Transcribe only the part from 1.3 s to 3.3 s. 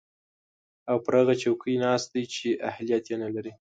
څوکۍ ناست دی چې اهلیت ېې